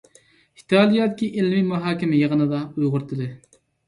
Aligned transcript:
ئىتالىيەدىكى 0.59 1.27
ئىلمىي 1.41 1.61
مۇھاكىمە 1.71 2.17
يىغىنىدا 2.21 2.63
ئۇيغۇر 2.71 3.07
تىلى. 3.13 3.29